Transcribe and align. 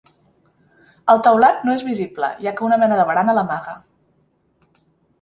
El 1.15 1.21
teulat 1.27 1.61
no 1.69 1.75
és 1.77 1.85
visible, 1.89 2.31
ja 2.47 2.57
que 2.57 2.67
una 2.71 2.83
mena 2.87 3.01
de 3.03 3.09
barana 3.13 3.39
l'amaga. 3.41 3.81